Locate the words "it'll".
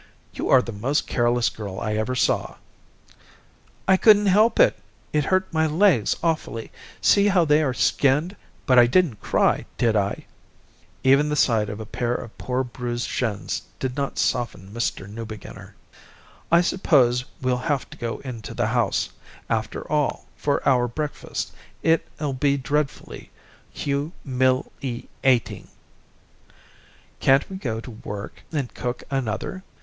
21.83-22.33